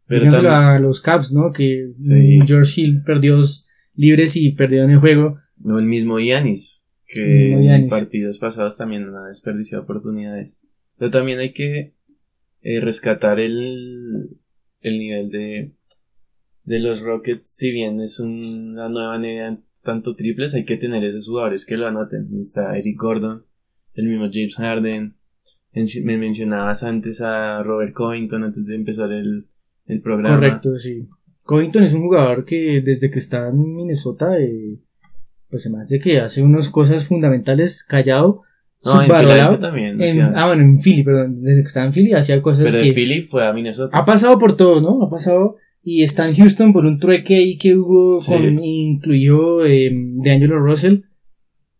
[0.06, 0.52] Pero también...
[0.52, 1.52] a los Caps, ¿no?
[1.52, 1.92] Que
[2.46, 3.38] George Hill perdió
[3.94, 5.38] libres y perdió en el juego.
[5.58, 10.58] No, el mismo Yanis que en partidos pasados también ha desperdiciado oportunidades.
[10.98, 11.94] Pero también hay que
[12.62, 14.38] eh, rescatar el,
[14.80, 15.72] el nivel de,
[16.64, 17.46] de los Rockets.
[17.46, 21.86] Si bien es una nueva NBA tanto triples, hay que tener esos jugadores que lo
[21.86, 22.28] anoten.
[22.38, 23.44] Está Eric Gordon,
[23.94, 25.16] el mismo James Harden.
[26.04, 29.46] me mencionabas antes a Robert Covington antes de empezar el,
[29.86, 30.36] el programa.
[30.36, 31.08] Correcto, sí.
[31.42, 34.78] Covington es un jugador que desde que está en Minnesota eh,
[35.48, 38.42] pues me hace que hace unas cosas fundamentales callado.
[38.84, 39.98] No, en también.
[40.34, 41.34] ah, bueno, en Philly, perdón.
[41.34, 43.96] Desde que estaba en Philly hacía cosas Pero en Philly fue a Minnesota.
[43.96, 45.02] Ha pasado por todo, ¿no?
[45.04, 45.56] Ha pasado.
[45.82, 50.58] Y está en Houston por un trueque ahí que hubo con, incluyó eh, de Angelo
[50.58, 51.02] Russell.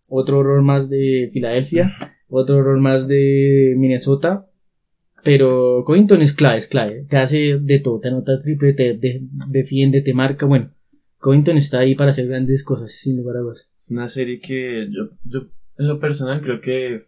[0.09, 1.93] Otro horror más de Filadelfia.
[2.29, 4.47] Otro horror más de Minnesota.
[5.27, 7.05] Pero Covington es clave, es clave.
[7.09, 7.99] Te hace de todo.
[7.99, 8.97] Te anota triple, te
[9.49, 10.47] defiende, te marca.
[10.47, 10.71] Bueno,
[11.19, 13.35] Covington está ahí para hacer grandes cosas, sin lugar.
[13.77, 17.07] Es una serie que yo, yo, en lo personal, creo que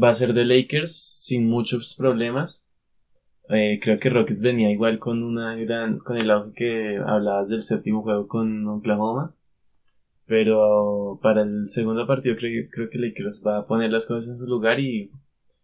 [0.00, 2.70] va a ser de Lakers sin muchos problemas.
[3.48, 7.64] Eh, creo que Rockets venía igual con una gran, con el auge que hablabas del
[7.64, 9.34] séptimo juego con Oklahoma.
[10.24, 14.38] Pero para el segundo partido creo, creo que Lakers va a poner las cosas en
[14.38, 15.10] su lugar y,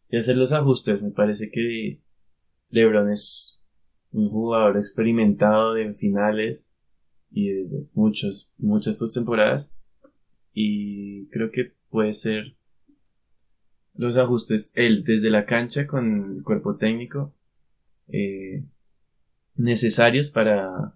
[0.09, 1.03] y hacer los ajustes.
[1.03, 2.01] Me parece que
[2.71, 3.65] LeBron es
[4.13, 6.79] un jugador experimentado de finales
[7.31, 9.75] y de muchos, muchas postemporadas.
[10.53, 12.57] Y creo que puede ser
[13.95, 17.35] los ajustes él desde la cancha con el cuerpo técnico
[18.09, 18.65] eh,
[19.55, 20.95] necesarios para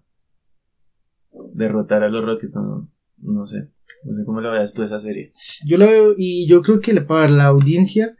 [1.53, 2.53] derrotar a los Rockets.
[2.53, 3.69] no sé.
[4.03, 5.31] No sé cómo lo veas tú esa serie.
[5.65, 8.17] Yo la veo y yo creo que para la audiencia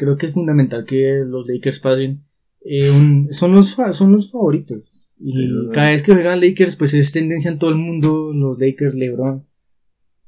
[0.00, 2.24] creo que es fundamental que los Lakers pasen.
[2.64, 5.02] Eh, son, los, son los favoritos.
[5.18, 8.94] Y cada vez que juegan Lakers, pues es tendencia en todo el mundo, los Lakers,
[8.94, 9.46] LeBron.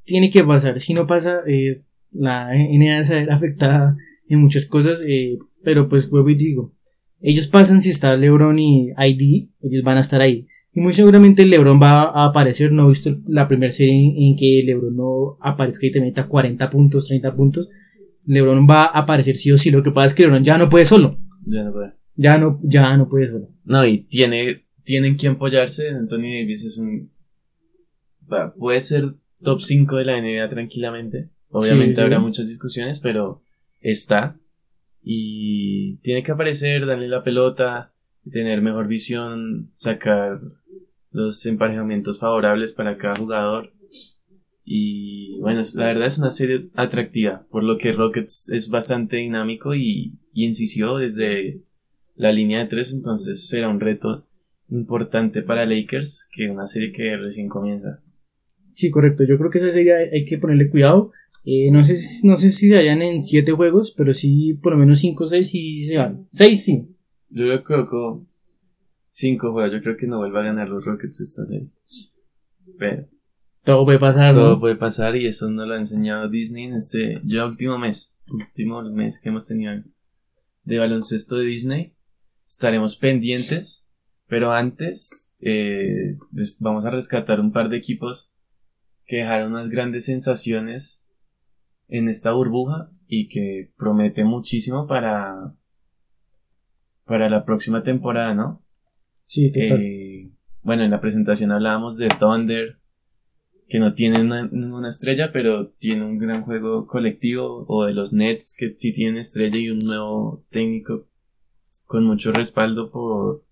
[0.04, 0.78] Tiene que pasar.
[0.78, 3.96] Si no pasa, eh, la NBA se verá afectada
[4.28, 5.02] en muchas cosas.
[5.08, 6.74] Eh, pero pues vuelvo y digo,
[7.22, 10.46] ellos pasan si está LeBron y ID, ellos van a estar ahí.
[10.74, 12.72] Y muy seguramente LeBron va a aparecer.
[12.72, 16.68] No he visto la primera serie en, que LeBron no aparezca y te meta 40
[16.68, 17.70] puntos, 30 puntos.
[18.24, 19.70] LeBron va a aparecer sí o sí.
[19.70, 21.18] Lo que pasa es que LeBron ya no puede solo.
[21.44, 21.92] Ya no puede.
[22.16, 23.48] Ya no, ya no puede solo.
[23.64, 25.90] No, y tiene, tienen que apoyarse.
[25.90, 27.10] Anthony Davis es un.
[28.58, 31.30] Puede ser top 5 de la NBA tranquilamente.
[31.50, 33.42] Obviamente habrá muchas discusiones, pero
[33.80, 34.38] está.
[35.02, 37.92] Y tiene que aparecer, darle la pelota,
[38.30, 40.40] tener mejor visión, sacar
[41.10, 43.72] los emparejamientos favorables para cada jugador.
[44.64, 49.74] Y bueno, la verdad es una serie atractiva, por lo que Rockets es bastante dinámico
[49.74, 51.62] y, y incisivo desde
[52.14, 54.26] la línea de tres, entonces será un reto
[54.68, 58.00] importante para Lakers que una serie que recién comienza.
[58.72, 59.24] Sí, correcto.
[59.24, 61.12] Yo creo que esa serie hay que ponerle cuidado.
[61.44, 64.78] Eh, no, sé, no sé si se hallan en siete juegos, pero sí por lo
[64.78, 66.26] menos cinco o seis y se van.
[66.30, 66.88] Seis sí.
[67.28, 68.24] Yo creo que
[69.10, 69.72] cinco juegos.
[69.72, 71.68] Yo creo que no vuelva a ganar los Rockets esta serie.
[72.78, 73.08] Pero.
[73.64, 74.34] Todo puede pasar.
[74.34, 78.18] Todo puede pasar y eso nos lo ha enseñado Disney en este ya último mes.
[78.28, 79.74] Último mes que hemos tenido
[80.64, 81.94] de baloncesto de Disney.
[82.46, 83.88] Estaremos pendientes.
[84.26, 86.16] Pero antes, eh,
[86.60, 88.32] vamos a rescatar un par de equipos
[89.04, 91.02] que dejaron unas grandes sensaciones
[91.88, 95.54] en esta burbuja y que promete muchísimo para
[97.04, 98.64] para la próxima temporada, ¿no?
[99.24, 99.82] Sí, total.
[99.82, 100.30] Eh,
[100.62, 102.78] bueno, en la presentación hablábamos de Thunder,
[103.72, 108.54] que no tiene una, estrella, pero tiene un gran juego colectivo, o de los Nets,
[108.54, 111.06] que sí tienen estrella y un nuevo técnico
[111.86, 113.46] con mucho respaldo por,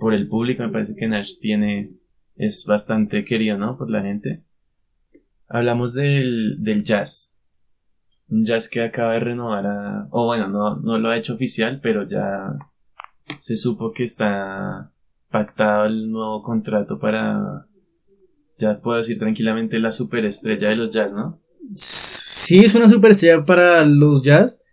[0.00, 0.64] por el público.
[0.64, 1.92] Me parece que Nash tiene,
[2.34, 3.78] es bastante querido, ¿no?
[3.78, 4.42] Por la gente.
[5.46, 7.38] Hablamos del, del jazz.
[8.28, 11.78] Un jazz que acaba de renovar a, o bueno, no, no lo ha hecho oficial,
[11.80, 12.52] pero ya
[13.38, 14.90] se supo que está
[15.30, 17.68] pactado el nuevo contrato para,
[18.58, 21.40] ya puedo decir tranquilamente, la superestrella de los jazz, ¿no?
[21.72, 24.64] Sí, es una superestrella para los jazz,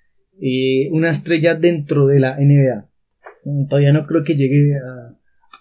[0.42, 2.90] eh, una estrella dentro de la NBA.
[3.70, 4.74] Todavía no creo que llegue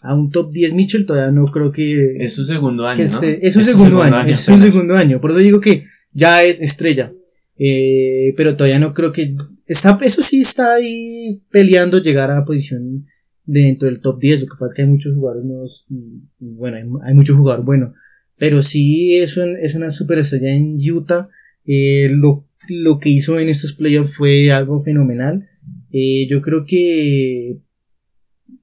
[0.02, 2.16] a, un top 10 Mitchell, todavía no creo que...
[2.18, 2.98] Es su segundo año.
[2.98, 3.04] ¿no?
[3.04, 7.12] es su segundo, año, es su segundo año, por eso digo que ya es estrella.
[7.58, 12.44] Eh, pero todavía no creo que está, eso sí está ahí peleando llegar a la
[12.44, 13.06] posición
[13.44, 14.42] dentro del top 10.
[14.42, 17.64] Lo que pasa es que hay muchos jugadores nuevos y, bueno, hay, hay muchos jugadores
[17.64, 17.94] buenos.
[18.42, 21.28] Pero sí es, es una super estrella en Utah.
[21.64, 25.48] Eh, lo, lo, que hizo en estos playoffs fue algo fenomenal.
[25.92, 27.60] Eh, yo creo que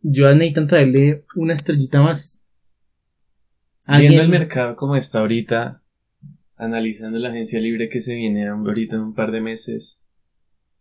[0.02, 2.46] yo necesitan traerle una estrellita más.
[3.88, 5.82] Viendo el mercado como está ahorita,
[6.58, 10.06] analizando la agencia libre que se viene ahorita en un par de meses,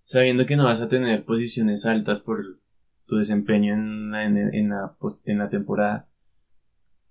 [0.03, 2.45] sabiendo que no vas a tener posiciones altas por
[3.07, 6.09] tu desempeño en la, en, la, en la temporada,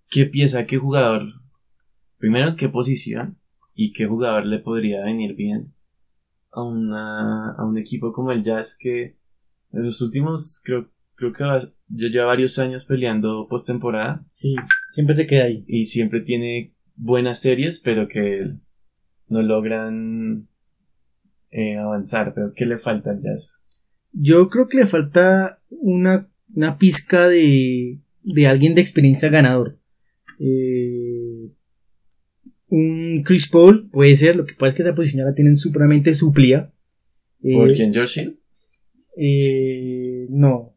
[0.10, 1.47] ¿qué piensa, qué jugador,
[2.18, 3.38] primero qué posición
[3.74, 5.74] y qué jugador le podría venir bien
[6.52, 9.18] a, una, a un equipo como el Jazz que
[9.74, 11.44] en los últimos, creo, creo que
[11.90, 14.26] yo llevo varios años peleando postemporada.
[14.32, 14.56] Sí,
[14.90, 15.66] siempre se queda ahí.
[15.68, 18.54] Y siempre tiene buenas series, pero que
[19.28, 20.48] no logran
[21.52, 23.68] eh, avanzar, pero ¿qué le falta al jazz?
[24.12, 29.78] Yo creo que le falta una, una pizca de, de alguien de experiencia ganador.
[30.40, 30.97] Eh,
[32.70, 36.14] un Chris Paul puede ser, lo que pasa es que esa posición la tienen supremamente
[36.14, 36.74] suplida.
[37.42, 37.94] ¿Por eh, quién?
[37.94, 38.40] ¿George Hill?
[39.18, 40.76] Eh, no,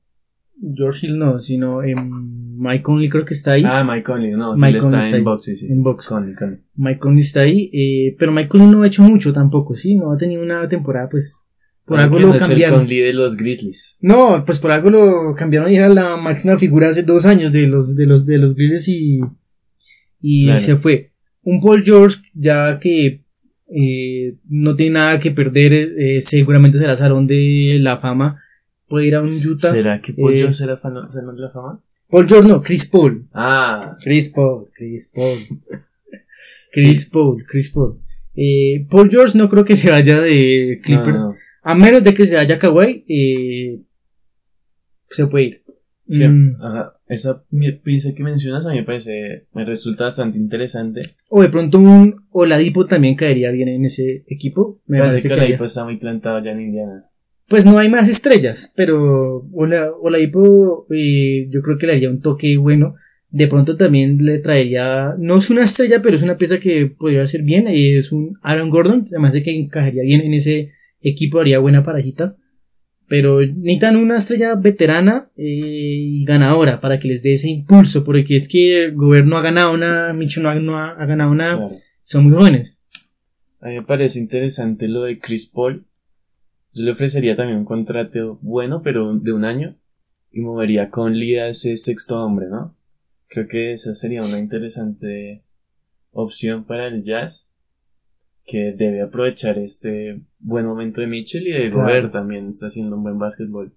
[0.75, 3.63] George Hill no, sino Mike Conley creo que está ahí.
[3.65, 5.67] Ah, Mike Conley, no, Mike está, en box, sí, sí.
[5.71, 6.09] En box.
[6.09, 6.35] Conley,
[6.77, 10.13] Mike Conley está ahí, eh, pero Mike Conley no ha hecho mucho tampoco, sí, no
[10.13, 11.49] ha tenido una temporada, pues,
[11.85, 12.85] por algo lo cambiaron.
[12.85, 13.97] Es el de los Grizzlies.
[14.01, 17.67] No, pues por algo lo cambiaron y era la máxima figura hace dos años de
[17.67, 19.21] los, de los, de los Grizzlies y,
[20.21, 21.10] y se fue.
[21.43, 23.25] Un Paul George, ya que
[23.75, 28.41] eh, no tiene nada que perder, eh, seguramente será salón de la fama
[28.91, 29.71] puede ir a un Utah.
[29.71, 31.81] ¿Será que Paul eh, George será Salón de la Fama?
[32.09, 33.29] Paul George no, Chris Paul.
[33.33, 33.91] Ah.
[34.03, 35.61] Chris Paul, Chris Paul.
[36.73, 38.01] Chris Paul, Chris Paul.
[38.35, 41.25] Eh, Paul George no creo que se vaya de Clippers.
[41.63, 43.81] A menos de que se vaya Kawhi, eh,
[45.07, 45.60] se puede ir.
[46.11, 46.57] Mm.
[47.09, 47.45] esa
[47.85, 51.03] pieza que mencionas a mí me parece, me resulta bastante interesante.
[51.31, 54.81] O de pronto un Oladipo también caería bien en ese equipo.
[54.87, 57.07] Me parece que Oladipo está muy plantado ya en Indiana.
[57.47, 62.57] Pues no hay más estrellas, pero Oladipo eh, yo creo que le haría un toque
[62.57, 62.95] bueno.
[63.29, 67.25] De pronto también le traería, no es una estrella, pero es una pieza que podría
[67.27, 67.69] ser bien.
[67.69, 72.37] Es un Aaron Gordon, además de que encajaría bien en ese equipo, haría buena parajita.
[73.11, 78.37] Pero necesitan una estrella veterana eh, y ganadora para que les dé ese impulso, porque
[78.37, 81.71] es que el gobierno ha ganado una, Micho no ha, ganado nada,
[82.03, 82.87] son muy jóvenes.
[83.61, 85.85] A mí me parece interesante lo de Chris Paul.
[86.73, 89.77] Yo le ofrecería también un contrato bueno, pero de un año,
[90.31, 92.77] y movería con Lee a ese sexto hombre, ¿no?
[93.27, 95.43] Creo que esa sería una interesante
[96.13, 97.50] opción para el Jazz
[98.51, 103.05] que debe aprovechar este buen momento de Mitchell y de Gobert también está haciendo un
[103.05, 103.73] buen básquetbol.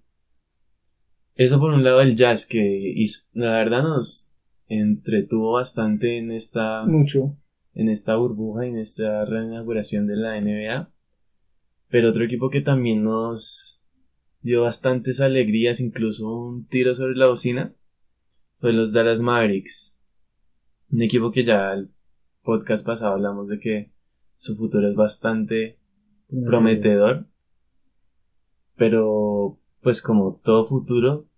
[1.36, 2.94] Eso por un lado el jazz que
[3.32, 4.32] la verdad nos
[4.66, 7.36] entretuvo bastante en esta mucho
[7.74, 10.92] en esta burbuja y en esta reinauguración de la NBA.
[11.88, 13.84] Pero otro equipo que también nos
[14.40, 17.74] dio bastantes alegrías, incluso un tiro sobre la bocina,
[18.58, 20.00] fue los Dallas Mavericks.
[20.90, 21.90] Un equipo que ya el
[22.42, 23.93] podcast pasado hablamos de que
[24.34, 25.78] su futuro es bastante
[26.44, 27.26] prometedor.
[28.76, 31.28] Pero, pues como todo futuro,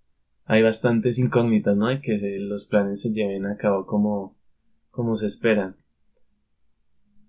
[0.45, 1.87] hay bastantes incógnitas, ¿no?
[1.87, 4.39] Hay que los planes se lleven a cabo como,
[4.91, 5.77] como se esperan.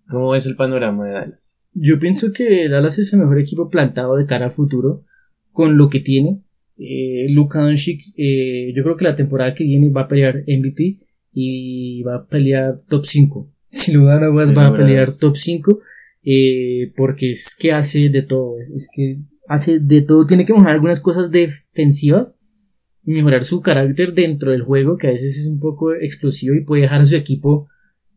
[0.09, 1.57] ¿Cómo ves el panorama de Dallas?
[1.74, 5.03] Yo pienso que Dallas es el mejor equipo plantado de cara al futuro,
[5.51, 6.43] con lo que tiene.
[6.78, 10.99] Eh, Luka Doncic, eh, yo creo que la temporada que viene va a pelear MVP
[11.34, 15.80] y va a pelear top 5 sin lugar a dudas va a pelear top 5
[16.24, 20.74] eh, porque es que hace de todo, es que hace de todo, tiene que mejorar
[20.74, 22.36] algunas cosas defensivas,
[23.03, 26.82] mejorar su carácter dentro del juego, que a veces es un poco explosivo y puede
[26.82, 27.70] dejar a su equipo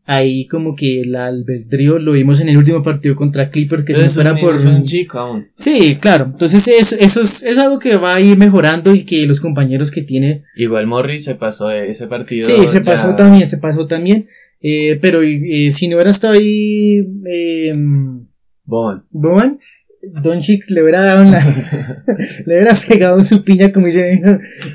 [0.06, 4.08] ahí como que el albedrío lo vimos en el último partido contra Clipper que se
[4.08, 5.48] fuera por un chico aún.
[5.52, 6.24] Sí, claro.
[6.32, 9.92] Entonces eso, eso es, es, algo que va a ir mejorando y que los compañeros
[9.92, 10.42] que tiene.
[10.56, 12.44] Igual Morris se pasó ese partido.
[12.44, 14.26] Sí, se pasó también, se pasó también.
[14.60, 17.74] Eh, pero eh, si no hubiera estado ahí eh,
[18.64, 19.58] Boban, Boban
[20.02, 21.38] Don Chicks le hubiera dado una,
[22.46, 24.22] le hubiera pegado su piña como dicen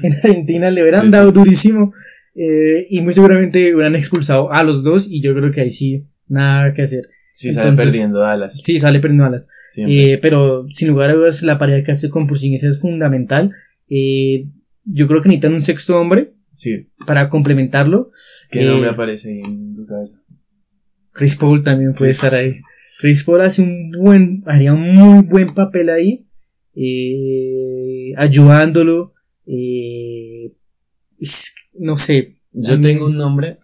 [0.01, 1.93] en, Argentina, le hubieran dado durísimo
[2.35, 6.05] eh, y muy seguramente hubieran expulsado a los dos y yo creo que ahí sí
[6.27, 7.03] nada que hacer.
[7.31, 8.61] Sí sale perdiendo alas.
[8.61, 9.47] Sí sale perdiendo alas.
[9.77, 13.51] Eh, pero sin lugar a dudas la pareja que hace con Porzingis es fundamental.
[13.89, 14.47] Eh,
[14.83, 16.85] yo creo que necesitan un sexto hombre Sí.
[17.05, 18.11] Para complementarlo.
[18.49, 20.21] ¿Qué nombre aparece en tu cabeza?
[21.11, 22.59] Chris Paul también puede estar ahí.
[22.99, 26.27] Chris Paul hace un buen, haría un muy buen papel ahí,
[26.75, 29.13] eh, ayudándolo,
[29.45, 30.53] eh,
[31.73, 32.39] no sé.
[32.51, 33.59] Yo tengo un nombre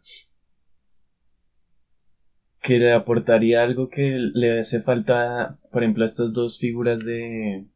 [2.61, 7.67] que le aportaría algo que le hace falta, por ejemplo, a estas dos figuras de,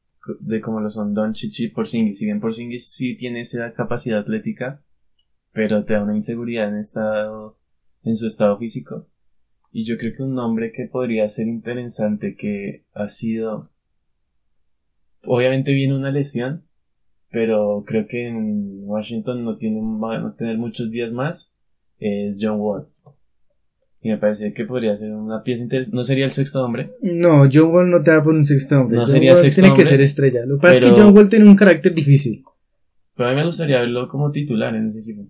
[0.42, 2.20] de como lo son Don Chichi y Porzingis.
[2.20, 4.85] Si bien Porzingis sí tiene esa capacidad atlética,
[5.56, 7.58] pero te da una inseguridad en estado,
[8.04, 9.08] en su estado físico.
[9.72, 13.70] Y yo creo que un nombre que podría ser interesante que ha sido,
[15.24, 16.66] obviamente viene una lesión,
[17.32, 21.56] pero creo que en Washington no tiene, va a tener muchos días más,
[22.00, 22.88] es John Wall.
[24.02, 25.96] Y me parece que podría ser una pieza interesante.
[25.96, 26.92] ¿No sería el sexto hombre?
[27.02, 28.98] No, John Wall no te da por un sexto hombre.
[28.98, 29.84] No John sería Wall sexto tiene hombre.
[29.84, 30.46] que ser estrella.
[30.46, 32.44] Lo que pasa es que John Wall tiene un carácter difícil.
[33.16, 35.26] Pero a mí me gustaría verlo como titular en ese equipo.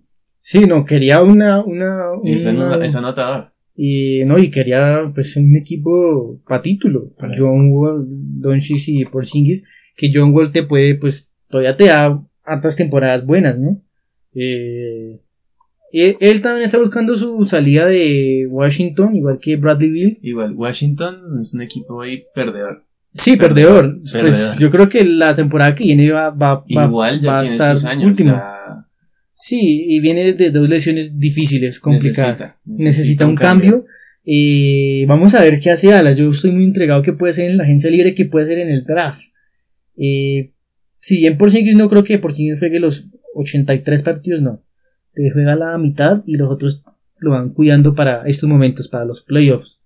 [0.48, 3.50] Sí, no, quería una, una, una- es anotador.
[3.74, 7.10] y no, y quería pues un equipo para título.
[7.18, 9.66] Para- John Wall, Doncic y Porzingis,
[9.96, 13.82] que John Wall te puede, pues, todavía te da hartas temporadas buenas, ¿no?
[14.34, 15.20] Eh,
[15.92, 20.18] él, él también está buscando su salida de Washington, igual que Bradley Bill.
[20.22, 22.84] Igual, Washington es un equipo ahí perdedor.
[23.12, 23.98] Sí, perdedor.
[24.00, 24.20] Perdedor.
[24.28, 27.42] Pues yo creo que la temporada que viene va, va, va- Igual ya va a
[27.42, 28.10] estar sus años.
[28.10, 28.30] último.
[28.30, 28.52] o sea,
[29.38, 32.40] Sí, y viene de dos lesiones difíciles, complicadas.
[32.40, 33.70] Necesita, Necesita, necesita un un cambio.
[33.72, 33.86] cambio.
[34.24, 36.16] Eh, vamos a ver qué hace Dallas.
[36.16, 38.70] Yo estoy muy entregado que puede ser en la agencia libre, que puede ser en
[38.70, 39.20] el draft.
[39.98, 40.54] Eh,
[40.96, 44.64] si bien Porzingis no creo que Porzingis juegue los 83 partidos, no.
[45.12, 46.82] Te juega la mitad y los otros
[47.18, 49.82] lo van cuidando para estos momentos, para los playoffs.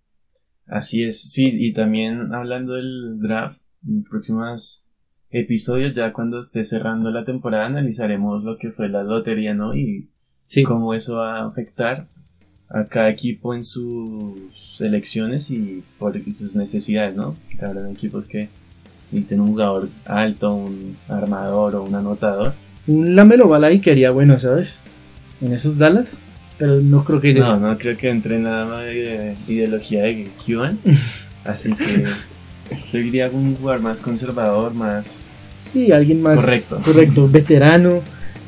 [0.66, 4.86] Así es, sí, y también hablando del draft, en próximos
[5.31, 9.74] episodios, ya cuando esté cerrando la temporada, analizaremos lo que fue la lotería, ¿no?
[9.76, 10.09] Y
[10.45, 10.64] Sí.
[10.64, 12.09] cómo eso va a afectar
[12.68, 17.37] a cada equipo en sus elecciones y por sus necesidades, ¿no?
[17.62, 18.49] Habrán equipos que
[19.12, 22.53] necesiten un jugador alto, un armador o un anotador.
[22.87, 24.81] Un Lamelo Ball ahí quedaría bueno, ¿sabes?
[25.41, 26.18] en esos Dallas,
[26.59, 30.78] pero no creo que No, no creo que entre nada más de ideología de Cuban.
[31.45, 32.05] Así que
[32.93, 35.31] yo diría un jugador más conservador, más.
[35.59, 36.81] Sí, alguien más Correcto.
[36.85, 38.01] correcto veterano,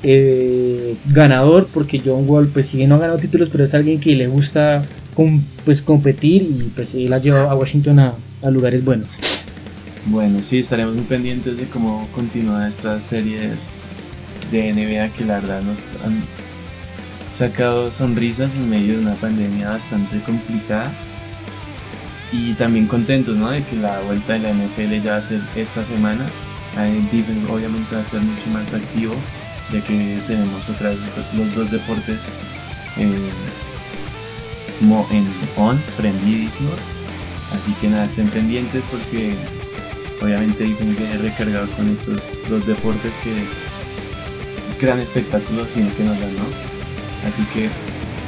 [0.03, 4.01] eh, ganador, porque John Wall, pues si bien no ha ganado títulos, pero es alguien
[4.01, 4.83] que le gusta
[5.15, 9.09] com- pues competir y pues él ha llevado a Washington a, a lugares buenos.
[10.07, 13.65] Bueno, sí, estaremos muy pendientes de cómo continúa estas series
[14.51, 16.21] de NBA que la verdad nos han
[17.31, 20.93] sacado sonrisas en medio de una pandemia bastante complicada.
[22.33, 23.51] Y también contentos, ¿no?
[23.51, 26.27] De que la vuelta de la NFL ya va a ser esta semana.
[27.13, 29.15] Defense obviamente va a ser mucho más activo,
[29.73, 30.99] ya que tenemos otra vez
[31.35, 32.33] los dos deportes
[32.97, 33.31] eh,
[34.81, 35.27] en
[35.57, 36.81] on, prendidísimos.
[37.55, 39.35] Así que nada, estén pendientes porque
[40.23, 43.35] obviamente Ethan viene recargado con estos dos deportes que
[44.83, 46.45] gran espectáculo siempre nos dan, ¿no?
[47.27, 47.69] Así que,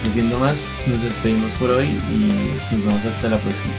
[0.05, 3.74] no siendo más, nos despedimos por hoy y nos vemos hasta la próxima.